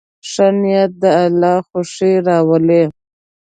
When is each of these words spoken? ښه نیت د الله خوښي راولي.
ښه 0.29 0.47
نیت 0.61 0.91
د 1.01 1.03
الله 1.21 1.55
خوښي 1.67 2.13
راولي. 2.27 2.83